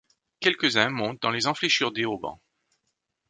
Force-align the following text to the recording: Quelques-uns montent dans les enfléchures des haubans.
Quelques-uns 0.39 0.89
montent 0.89 1.21
dans 1.21 1.29
les 1.29 1.45
enfléchures 1.45 1.91
des 1.91 2.05
haubans. 2.05 2.39